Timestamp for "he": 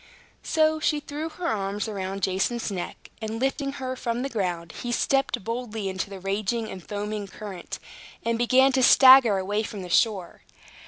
4.81-4.91